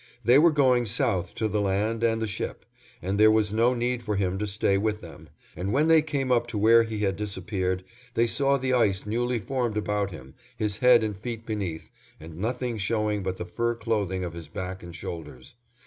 They 0.23 0.39
were 0.39 0.49
going 0.49 0.87
south 0.87 1.35
to 1.35 1.47
the 1.47 1.61
land 1.61 2.03
and 2.03 2.19
the 2.23 2.27
ship, 2.27 2.65
and 3.03 3.19
there 3.19 3.29
was 3.29 3.53
no 3.53 3.75
need 3.75 4.01
for 4.01 4.15
him 4.15 4.39
to 4.39 4.47
stay 4.47 4.75
with 4.79 5.01
them, 5.01 5.29
and 5.55 5.71
when 5.71 5.89
they 5.89 6.01
came 6.01 6.31
up 6.31 6.47
to 6.47 6.57
where 6.57 6.81
he 6.81 7.01
had 7.01 7.15
disappeared, 7.15 7.83
they 8.15 8.25
saw 8.25 8.57
the 8.57 8.73
ice 8.73 9.05
newly 9.05 9.37
formed 9.37 9.77
about 9.77 10.09
him, 10.09 10.33
his 10.57 10.79
head 10.79 11.03
and 11.03 11.15
feet 11.15 11.45
beneath, 11.45 11.91
and 12.19 12.37
nothing 12.39 12.79
showing 12.79 13.21
but 13.21 13.37
the 13.37 13.45
fur 13.45 13.75
clothing 13.75 14.23
of 14.23 14.33
his 14.33 14.47
back 14.47 14.81
and 14.81 14.95
shoulders. 14.95 15.53